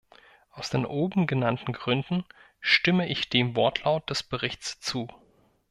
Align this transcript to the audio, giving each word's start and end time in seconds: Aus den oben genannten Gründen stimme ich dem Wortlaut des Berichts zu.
Aus 0.49 0.71
den 0.71 0.83
oben 0.87 1.27
genannten 1.27 1.73
Gründen 1.73 2.25
stimme 2.59 3.07
ich 3.07 3.29
dem 3.29 3.55
Wortlaut 3.55 4.09
des 4.09 4.23
Berichts 4.23 4.79
zu. 4.79 5.07